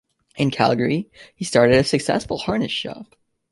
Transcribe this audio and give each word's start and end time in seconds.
In 0.35 0.49
Calgary, 0.49 1.11
he 1.35 1.45
started 1.45 1.75
a 1.75 1.83
successful 1.83 2.39
harness 2.39 2.71
shop. 2.71 3.15